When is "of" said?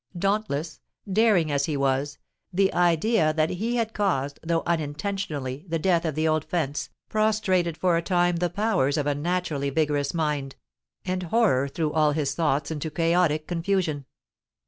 6.05-6.15, 8.97-9.05